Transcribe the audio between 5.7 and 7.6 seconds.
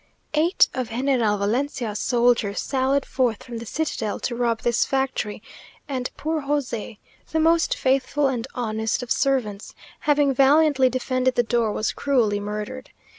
and poor José, the